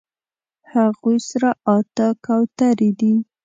هغوی 0.73 1.17
سره 1.29 1.49
اتۀ 1.75 2.07
کوترې 2.25 2.89
دي 2.99 3.13